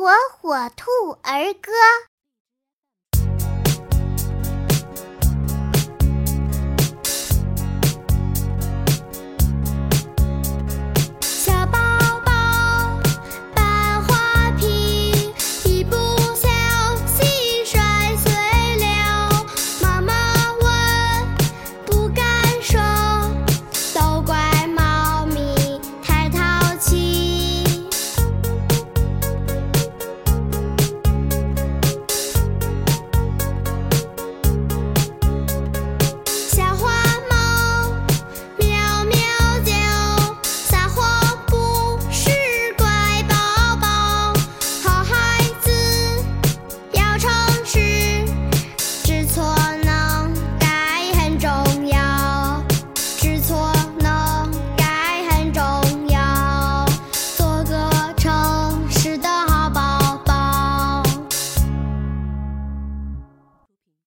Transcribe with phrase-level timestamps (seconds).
[0.00, 0.08] 火
[0.40, 0.90] 火兔
[1.22, 1.70] 儿歌。